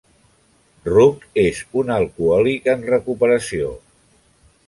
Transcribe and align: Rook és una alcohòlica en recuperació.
Rook 0.87 1.27
és 1.41 1.59
una 1.83 1.99
alcohòlica 2.03 2.75
en 2.79 2.83
recuperació. 2.95 3.69